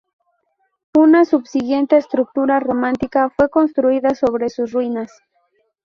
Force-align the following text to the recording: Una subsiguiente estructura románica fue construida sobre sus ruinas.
Una 0.97 1.25
subsiguiente 1.25 1.95
estructura 1.95 2.59
románica 2.59 3.29
fue 3.37 3.49
construida 3.51 4.15
sobre 4.15 4.49
sus 4.49 4.71
ruinas. 4.71 5.11